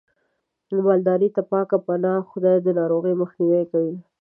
[0.85, 3.95] مالدارۍ ته پاک پناه ځای د ناروغیو مخنیوی کوي.